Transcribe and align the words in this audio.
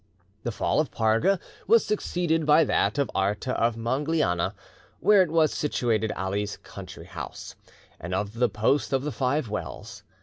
The 0.41 0.51
fall 0.51 0.79
of 0.79 0.89
Parga 0.89 1.37
was 1.67 1.85
succeeded 1.85 2.43
by 2.47 2.63
that 2.63 2.97
of 2.97 3.11
Arta 3.13 3.51
of 3.53 3.75
Mongliana, 3.77 4.55
where 4.99 5.23
was 5.27 5.53
situated 5.53 6.11
Ali's 6.13 6.57
country 6.57 7.05
house, 7.05 7.53
and 7.99 8.15
of 8.15 8.33
the 8.33 8.49
post 8.49 8.93
of 8.93 9.03
the 9.03 9.11
Five 9.11 9.47
Wells. 9.47 10.01